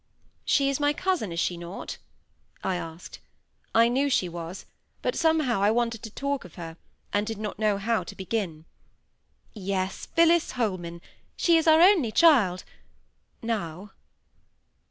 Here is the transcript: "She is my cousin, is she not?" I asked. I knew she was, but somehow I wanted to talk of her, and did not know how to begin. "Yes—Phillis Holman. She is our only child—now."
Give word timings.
"She 0.45 0.67
is 0.67 0.79
my 0.79 0.93
cousin, 0.93 1.31
is 1.31 1.39
she 1.39 1.57
not?" 1.57 1.99
I 2.63 2.75
asked. 2.75 3.19
I 3.75 3.87
knew 3.87 4.09
she 4.09 4.27
was, 4.27 4.65
but 5.03 5.15
somehow 5.15 5.61
I 5.61 5.69
wanted 5.69 6.01
to 6.01 6.09
talk 6.09 6.43
of 6.43 6.55
her, 6.55 6.77
and 7.13 7.27
did 7.27 7.37
not 7.37 7.59
know 7.59 7.77
how 7.77 8.03
to 8.05 8.15
begin. 8.15 8.65
"Yes—Phillis 9.53 10.53
Holman. 10.53 11.01
She 11.37 11.55
is 11.55 11.67
our 11.67 11.81
only 11.81 12.11
child—now." 12.11 13.91